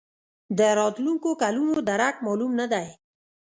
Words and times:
د 0.57 0.59
راتلونکو 0.79 1.29
کلونو 1.41 1.75
درک 1.89 2.15
معلوم 2.25 2.51
نه 2.61 2.65
دی. 2.71 2.87